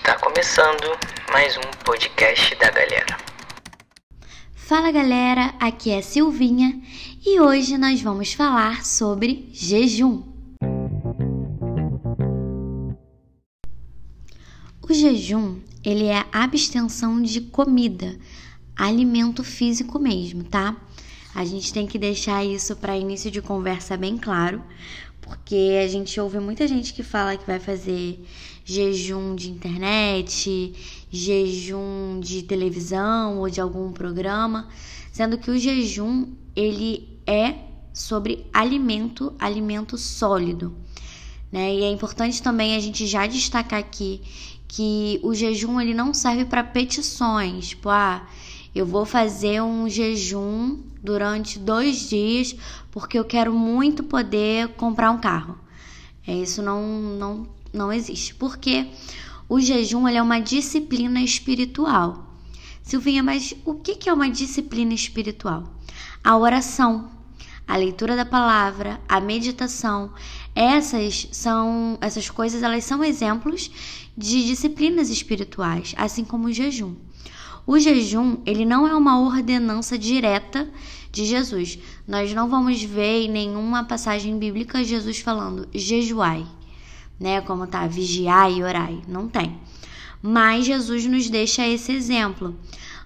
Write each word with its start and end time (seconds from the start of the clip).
Está 0.00 0.18
começando 0.18 0.98
mais 1.30 1.58
um 1.58 1.84
podcast 1.84 2.54
da 2.54 2.70
galera. 2.70 3.18
Fala 4.54 4.90
galera, 4.90 5.54
aqui 5.60 5.90
é 5.90 6.00
Silvinha 6.00 6.80
e 7.24 7.38
hoje 7.38 7.76
nós 7.76 8.00
vamos 8.00 8.32
falar 8.32 8.82
sobre 8.82 9.50
jejum. 9.52 10.22
O 14.80 14.90
jejum, 14.90 15.60
ele 15.84 16.06
é 16.06 16.24
a 16.32 16.44
abstenção 16.44 17.20
de 17.20 17.42
comida, 17.42 18.18
alimento 18.74 19.44
físico 19.44 19.98
mesmo, 19.98 20.44
tá? 20.44 20.76
A 21.34 21.44
gente 21.44 21.74
tem 21.74 21.86
que 21.86 21.98
deixar 21.98 22.42
isso 22.42 22.74
para 22.74 22.96
início 22.96 23.30
de 23.30 23.42
conversa 23.42 23.98
bem 23.98 24.16
claro, 24.16 24.64
porque 25.20 25.78
a 25.84 25.86
gente 25.86 26.18
ouve 26.18 26.40
muita 26.40 26.66
gente 26.66 26.94
que 26.94 27.02
fala 27.02 27.36
que 27.36 27.46
vai 27.46 27.60
fazer 27.60 28.18
jejum 28.64 29.34
de 29.34 29.50
internet, 29.50 30.72
jejum 31.10 32.20
de 32.20 32.42
televisão 32.42 33.38
ou 33.38 33.50
de 33.50 33.60
algum 33.60 33.92
programa, 33.92 34.68
sendo 35.12 35.38
que 35.38 35.50
o 35.50 35.58
jejum 35.58 36.28
ele 36.54 37.08
é 37.26 37.54
sobre 37.92 38.46
alimento, 38.52 39.32
alimento 39.38 39.98
sólido. 39.98 40.74
Né? 41.50 41.74
E 41.74 41.82
é 41.82 41.90
importante 41.90 42.42
também 42.42 42.76
a 42.76 42.80
gente 42.80 43.06
já 43.06 43.26
destacar 43.26 43.80
aqui 43.80 44.20
que 44.68 45.18
o 45.22 45.34
jejum 45.34 45.80
ele 45.80 45.92
não 45.92 46.14
serve 46.14 46.44
para 46.44 46.62
petições, 46.62 47.70
tipo, 47.70 47.88
ah, 47.88 48.26
eu 48.72 48.86
vou 48.86 49.04
fazer 49.04 49.60
um 49.60 49.88
jejum 49.88 50.78
durante 51.02 51.58
dois 51.58 52.08
dias 52.08 52.54
porque 52.90 53.18
eu 53.18 53.24
quero 53.24 53.52
muito 53.52 54.04
poder 54.04 54.68
comprar 54.74 55.10
um 55.10 55.18
carro. 55.18 55.58
É, 56.26 56.34
isso 56.34 56.62
não, 56.62 56.82
não, 56.82 57.48
não 57.72 57.92
existe. 57.92 58.34
Porque 58.34 58.88
o 59.48 59.60
jejum 59.60 60.06
é 60.06 60.20
uma 60.22 60.40
disciplina 60.40 61.20
espiritual. 61.20 62.26
Silvinha, 62.82 63.22
mas 63.22 63.54
o 63.64 63.74
que 63.74 64.08
é 64.08 64.12
uma 64.12 64.30
disciplina 64.30 64.94
espiritual? 64.94 65.64
A 66.22 66.36
oração, 66.36 67.10
a 67.66 67.76
leitura 67.76 68.16
da 68.16 68.24
palavra, 68.24 69.00
a 69.08 69.20
meditação, 69.20 70.12
essas 70.54 71.28
são 71.30 71.96
essas 72.00 72.28
coisas, 72.28 72.62
elas 72.62 72.84
são 72.84 73.04
exemplos 73.04 73.70
de 74.16 74.44
disciplinas 74.44 75.08
espirituais, 75.08 75.94
assim 75.96 76.24
como 76.24 76.48
o 76.48 76.52
jejum. 76.52 76.94
O 77.66 77.78
jejum, 77.78 78.38
ele 78.44 78.64
não 78.64 78.88
é 78.88 78.94
uma 78.94 79.20
ordenança 79.20 79.96
direta 79.96 80.68
de 81.12 81.24
Jesus. 81.24 81.78
Nós 82.06 82.32
não 82.34 82.48
vamos 82.48 82.82
ver 82.82 83.22
em 83.22 83.30
nenhuma 83.30 83.84
passagem 83.84 84.38
bíblica 84.38 84.82
Jesus 84.82 85.20
falando 85.20 85.68
jejuai, 85.72 86.46
né? 87.20 87.42
Como 87.42 87.66
tá, 87.66 87.86
vigiai 87.86 88.54
e 88.54 88.62
orai. 88.62 89.02
Não 89.06 89.28
tem. 89.28 89.60
Mas 90.22 90.64
Jesus 90.64 91.04
nos 91.04 91.28
deixa 91.28 91.66
esse 91.68 91.92
exemplo. 91.92 92.56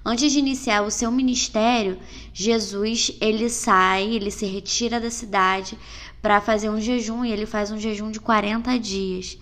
Antes 0.04 0.32
de 0.32 0.38
iniciar 0.38 0.82
o 0.82 0.90
seu 0.90 1.10
ministério, 1.10 1.98
Jesus 2.32 3.10
ele 3.20 3.50
sai, 3.50 4.04
ele 4.14 4.30
se 4.30 4.46
retira 4.46 5.00
da 5.00 5.10
cidade 5.10 5.76
para 6.22 6.40
fazer 6.40 6.70
um 6.70 6.80
jejum 6.80 7.24
e 7.24 7.32
ele 7.32 7.46
faz 7.46 7.72
um 7.72 7.78
jejum 7.78 8.10
de 8.10 8.20
40 8.20 8.78
dias 8.78 9.38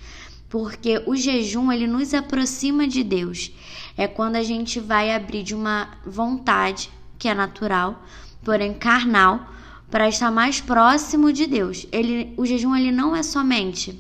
porque 0.53 1.03
o 1.07 1.17
jejum 1.17 1.73
ele 1.73 1.87
nos 1.87 2.13
aproxima 2.13 2.87
de 2.87 3.03
Deus. 3.03 3.51
É 3.97 4.07
quando 4.07 4.37
a 4.37 4.43
gente 4.43 4.79
vai 4.79 5.11
abrir 5.11 5.43
de 5.43 5.55
uma 5.55 5.89
vontade 6.05 6.91
que 7.19 7.27
é 7.27 7.33
natural, 7.33 8.05
porém 8.45 8.75
carnal, 8.75 9.49
para 9.91 10.11
estar 10.11 10.31
mais 10.31 10.61
próximo 10.61 11.33
de 11.33 11.47
Deus. 11.47 11.87
Ele, 11.91 12.35
o 12.37 12.45
jejum 12.45 12.77
ele 12.77 12.93
não 12.93 13.17
é 13.17 13.23
somente 13.23 13.99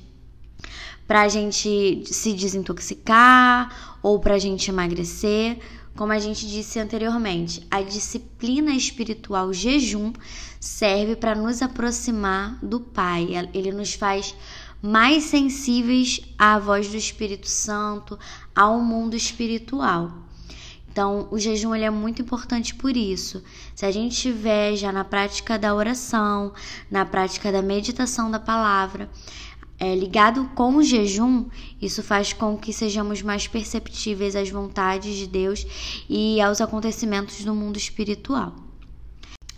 para 1.06 1.22
a 1.22 1.28
gente 1.28 2.02
se 2.06 2.32
desintoxicar 2.32 3.98
ou 4.02 4.18
para 4.18 4.34
a 4.34 4.38
gente 4.38 4.70
emagrecer, 4.70 5.58
como 5.96 6.12
a 6.12 6.18
gente 6.18 6.48
disse 6.48 6.78
anteriormente, 6.78 7.66
a 7.70 7.82
disciplina 7.82 8.74
espiritual 8.74 9.52
jejum 9.52 10.12
serve 10.58 11.16
para 11.16 11.34
nos 11.34 11.60
aproximar 11.60 12.58
do 12.62 12.80
Pai. 12.80 13.28
Ele 13.52 13.70
nos 13.72 13.92
faz 13.92 14.34
mais 14.80 15.24
sensíveis 15.24 16.20
à 16.38 16.58
voz 16.58 16.88
do 16.88 16.96
Espírito 16.96 17.48
Santo, 17.48 18.18
ao 18.54 18.80
mundo 18.80 19.14
espiritual. 19.14 20.12
Então, 20.90 21.28
o 21.30 21.38
jejum 21.38 21.74
ele 21.74 21.84
é 21.84 21.90
muito 21.90 22.20
importante 22.20 22.74
por 22.74 22.96
isso. 22.96 23.42
Se 23.74 23.86
a 23.86 23.90
gente 23.90 24.12
estiver 24.12 24.76
já 24.76 24.92
na 24.92 25.04
prática 25.04 25.58
da 25.58 25.74
oração, 25.74 26.52
na 26.90 27.06
prática 27.06 27.50
da 27.50 27.62
meditação 27.62 28.30
da 28.30 28.38
palavra, 28.38 29.08
é, 29.82 29.96
ligado 29.96 30.48
com 30.54 30.76
o 30.76 30.82
jejum, 30.84 31.46
isso 31.80 32.04
faz 32.04 32.32
com 32.32 32.56
que 32.56 32.72
sejamos 32.72 33.20
mais 33.20 33.48
perceptíveis 33.48 34.36
às 34.36 34.48
vontades 34.48 35.16
de 35.16 35.26
Deus 35.26 35.66
e 36.08 36.40
aos 36.40 36.60
acontecimentos 36.60 37.44
do 37.44 37.52
mundo 37.52 37.78
espiritual. 37.78 38.54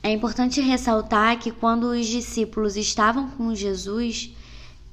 É 0.03 0.11
importante 0.11 0.63
ressaltar 0.63 1.39
que 1.39 1.51
quando 1.51 1.91
os 1.91 2.07
discípulos 2.07 2.75
estavam 2.75 3.33
com 3.33 3.55
Jesus, 3.55 4.35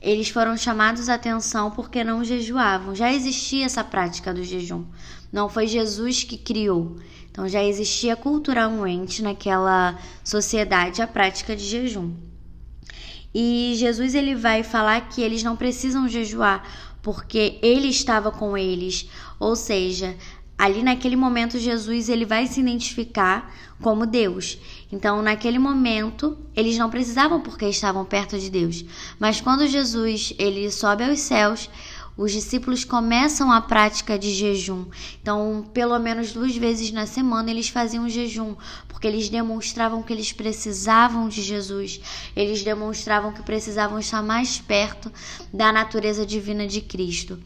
eles 0.02 0.28
foram 0.28 0.58
chamados 0.58 1.08
a 1.08 1.14
atenção 1.14 1.72
porque 1.72 2.03
não 2.03 2.25
jejuavam. 2.25 2.94
Já 2.94 3.13
existia 3.13 3.66
essa 3.66 3.86
prática 3.86 4.34
do 4.34 4.44
jejum. 4.44 4.84
Não 5.31 5.48
foi 5.48 5.66
Jesus 5.66 6.25
que 6.25 6.38
criou. 6.38 6.98
Então 7.31 7.48
já 7.48 7.63
existia 7.63 8.18
culturalmente 8.18 9.24
naquela 9.24 9.98
sociedade 10.25 11.02
a 11.02 11.08
prática 11.08 11.56
de 11.56 11.63
jejum. 11.63 12.31
E 13.34 13.74
Jesus 13.78 14.14
ele 14.14 14.36
vai 14.36 14.64
falar 14.64 15.09
que 15.09 15.22
eles 15.22 15.44
não 15.44 15.56
precisam 15.56 16.08
jejuar 16.08 16.64
porque 17.02 17.58
ele 17.62 17.88
estava 17.88 18.31
com 18.31 18.58
eles, 18.58 19.09
ou 19.40 19.56
seja, 19.56 20.16
ali 20.58 20.84
naquele 20.84 21.16
momento 21.16 21.58
Jesus 21.58 22.09
ele 22.09 22.25
vai 22.25 22.46
se 22.46 22.59
identificar 22.59 23.52
como 23.81 24.06
Deus. 24.06 24.59
Então, 24.92 25.22
naquele 25.22 25.58
momento, 25.58 26.38
eles 26.56 26.78
não 26.78 26.90
precisavam 26.90 27.42
porque 27.42 27.66
estavam 27.66 28.06
perto 28.06 28.38
de 28.38 28.50
Deus. 28.50 28.86
Mas 29.19 29.42
quando 29.42 29.68
Jesus 29.68 30.34
ele 30.38 30.69
sobe 30.69 31.03
aos 31.03 31.19
céus, 31.19 31.68
os 32.21 32.31
discípulos 32.31 32.85
começam 32.85 33.51
a 33.51 33.59
prática 33.59 34.17
de 34.17 34.31
jejum. 34.31 34.85
Então, 35.19 35.65
pelo 35.73 35.97
menos 35.97 36.31
duas 36.31 36.55
vezes 36.55 36.91
na 36.91 37.07
semana 37.07 37.49
eles 37.49 37.69
faziam 37.69 38.07
jejum, 38.07 38.55
porque 38.87 39.07
eles 39.07 39.27
demonstravam 39.27 40.03
que 40.03 40.13
eles 40.13 40.31
precisavam 40.31 41.27
de 41.27 41.41
Jesus. 41.41 41.99
Eles 42.35 42.61
demonstravam 42.61 43.33
que 43.33 43.41
precisavam 43.41 43.97
estar 43.97 44.21
mais 44.21 44.59
perto 44.59 45.11
da 45.51 45.71
natureza 45.71 46.23
divina 46.23 46.67
de 46.67 46.81
Cristo 46.81 47.39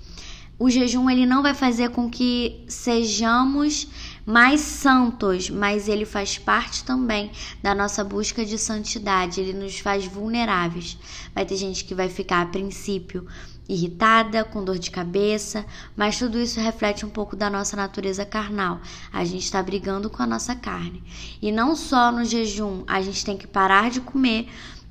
o 0.58 0.70
jejum 0.70 1.10
ele 1.10 1.26
não 1.26 1.44
vai 1.44 1.54
fazer 1.54 1.90
com 1.90 2.10
que 2.10 2.64
sejamos 2.68 3.88
mais 4.26 4.62
santos, 4.62 5.50
mas 5.50 5.88
ele 5.88 6.06
faz 6.06 6.38
parte 6.38 6.84
também 6.84 7.30
da 7.62 7.76
nossa 7.76 8.04
busca 8.04 8.46
de 8.46 8.58
santidade, 8.58 9.42
ele 9.42 9.54
nos 9.54 9.80
faz 9.80 10.06
vulneráveis. 10.06 10.98
Vai 11.34 11.46
ter 11.46 11.58
gente 11.58 11.84
que 11.84 11.94
vai 11.94 12.08
ficar 12.08 12.42
a 12.42 12.46
princípio 12.46 13.28
irritada, 13.68 14.44
com 14.44 14.64
dor 14.64 14.78
de 14.78 14.92
cabeça, 14.92 15.66
mas 15.96 16.18
tudo 16.18 16.40
isso 16.40 16.60
reflete 16.60 17.06
um 17.06 17.10
pouco 17.10 17.36
da 17.36 17.50
nossa 17.50 17.76
natureza 17.76 18.26
carnal. 18.26 18.80
A 19.12 19.26
gente 19.26 19.44
está 19.44 19.62
brigando 19.62 20.10
com 20.10 20.22
a 20.22 20.28
nossa 20.28 20.56
carne. 20.56 21.04
E 21.42 21.52
não 21.52 21.76
só 21.76 22.12
no 22.12 22.24
jejum, 22.24 22.84
a 22.88 23.02
gente 23.02 23.26
tem 23.26 23.38
que 23.38 23.48
parar 23.48 23.90
de 23.90 24.02
comer 24.02 24.48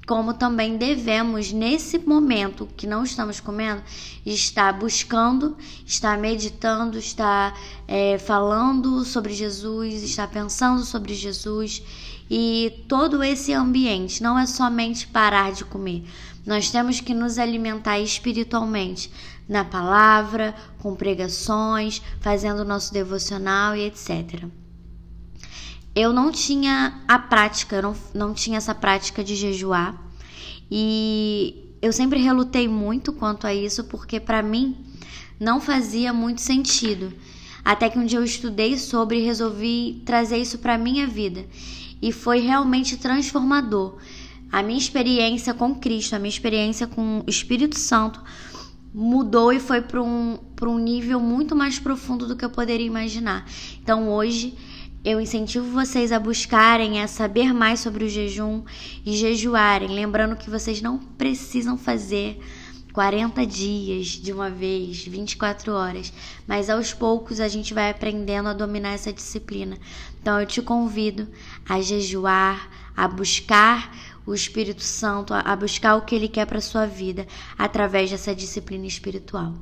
como 0.06 0.34
também 0.34 0.76
devemos, 0.76 1.52
nesse 1.52 1.98
momento 1.98 2.68
que 2.76 2.86
não 2.86 3.04
estamos 3.04 3.40
comendo, 3.40 3.82
estar 4.24 4.72
buscando, 4.72 5.56
estar 5.86 6.18
meditando, 6.18 6.98
estar 6.98 7.58
é, 7.88 8.18
falando 8.18 9.04
sobre 9.04 9.32
Jesus, 9.32 10.02
estar 10.02 10.28
pensando 10.28 10.84
sobre 10.84 11.14
Jesus 11.14 11.82
e 12.30 12.84
todo 12.88 13.22
esse 13.22 13.52
ambiente. 13.52 14.22
Não 14.22 14.38
é 14.38 14.46
somente 14.46 15.06
parar 15.06 15.52
de 15.52 15.64
comer, 15.64 16.04
nós 16.44 16.70
temos 16.70 17.00
que 17.00 17.14
nos 17.14 17.38
alimentar 17.38 17.98
espiritualmente 17.98 19.10
na 19.48 19.64
palavra, 19.64 20.54
com 20.78 20.94
pregações, 20.94 22.02
fazendo 22.20 22.60
o 22.60 22.64
nosso 22.64 22.92
devocional 22.92 23.74
e 23.76 23.86
etc 23.86 24.63
eu 25.94 26.12
não 26.12 26.32
tinha 26.32 27.00
a 27.06 27.18
prática, 27.18 27.76
eu 27.76 27.82
não, 27.82 27.96
não 28.12 28.34
tinha 28.34 28.58
essa 28.58 28.74
prática 28.74 29.22
de 29.22 29.36
jejuar. 29.36 29.94
E 30.70 31.76
eu 31.80 31.92
sempre 31.92 32.20
relutei 32.20 32.66
muito 32.66 33.12
quanto 33.12 33.46
a 33.46 33.54
isso, 33.54 33.84
porque 33.84 34.18
para 34.18 34.42
mim 34.42 34.76
não 35.38 35.60
fazia 35.60 36.12
muito 36.12 36.40
sentido. 36.40 37.12
Até 37.64 37.88
que 37.88 37.98
um 37.98 38.04
dia 38.04 38.18
eu 38.18 38.24
estudei 38.24 38.76
sobre 38.76 39.18
e 39.20 39.24
resolvi 39.24 40.02
trazer 40.04 40.38
isso 40.38 40.58
para 40.58 40.76
minha 40.76 41.06
vida. 41.06 41.46
E 42.02 42.12
foi 42.12 42.40
realmente 42.40 42.96
transformador. 42.96 43.96
A 44.50 44.62
minha 44.62 44.78
experiência 44.78 45.54
com 45.54 45.74
Cristo, 45.74 46.14
a 46.14 46.18
minha 46.18 46.28
experiência 46.28 46.86
com 46.86 47.20
o 47.26 47.30
Espírito 47.30 47.78
Santo 47.78 48.22
mudou 48.92 49.52
e 49.52 49.58
foi 49.58 49.80
para 49.80 50.00
um, 50.02 50.38
um 50.62 50.78
nível 50.78 51.18
muito 51.18 51.56
mais 51.56 51.78
profundo 51.78 52.26
do 52.26 52.36
que 52.36 52.44
eu 52.44 52.50
poderia 52.50 52.86
imaginar. 52.86 53.44
Então 53.82 54.08
hoje 54.08 54.56
eu 55.04 55.20
incentivo 55.20 55.70
vocês 55.70 56.10
a 56.10 56.18
buscarem, 56.18 57.02
a 57.02 57.06
saber 57.06 57.52
mais 57.52 57.80
sobre 57.80 58.04
o 58.04 58.08
jejum 58.08 58.64
e 59.04 59.14
jejuarem, 59.14 59.88
lembrando 59.88 60.34
que 60.34 60.48
vocês 60.48 60.80
não 60.80 60.98
precisam 60.98 61.76
fazer 61.76 62.40
40 62.94 63.44
dias 63.46 64.06
de 64.06 64.32
uma 64.32 64.48
vez, 64.48 65.04
24 65.04 65.72
horas, 65.72 66.10
mas 66.46 66.70
aos 66.70 66.94
poucos 66.94 67.38
a 67.38 67.48
gente 67.48 67.74
vai 67.74 67.90
aprendendo 67.90 68.48
a 68.48 68.54
dominar 68.54 68.92
essa 68.92 69.12
disciplina. 69.12 69.76
Então 70.22 70.40
eu 70.40 70.46
te 70.46 70.62
convido 70.62 71.28
a 71.68 71.82
jejuar, 71.82 72.70
a 72.96 73.06
buscar 73.06 73.94
o 74.24 74.32
Espírito 74.32 74.82
Santo, 74.82 75.34
a 75.34 75.54
buscar 75.54 75.96
o 75.96 76.02
que 76.02 76.14
ele 76.14 76.28
quer 76.28 76.46
para 76.46 76.62
sua 76.62 76.86
vida 76.86 77.26
através 77.58 78.10
dessa 78.10 78.34
disciplina 78.34 78.86
espiritual. 78.86 79.52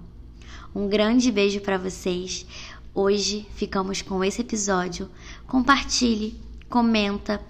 Um 0.74 0.88
grande 0.88 1.30
beijo 1.30 1.60
para 1.60 1.76
vocês. 1.76 2.46
Hoje 2.94 3.46
ficamos 3.54 4.02
com 4.02 4.22
esse 4.22 4.42
episódio. 4.42 5.08
Compartilhe, 5.46 6.38
comenta 6.68 7.40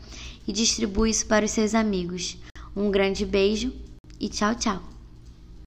e 0.46 0.52
distribui 0.52 1.10
isso 1.10 1.26
para 1.26 1.44
os 1.44 1.50
seus 1.50 1.74
amigos. 1.74 2.38
Um 2.76 2.90
grande 2.92 3.26
beijo 3.26 3.72
e 4.20 4.28
tchau, 4.28 4.54
tchau. 4.54 4.91